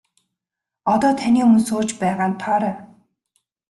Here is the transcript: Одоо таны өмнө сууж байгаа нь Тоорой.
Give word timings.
Одоо 0.93 1.11
таны 1.21 1.39
өмнө 1.45 1.61
сууж 1.67 1.89
байгаа 2.01 2.27
нь 2.31 2.39
Тоорой. 2.43 2.77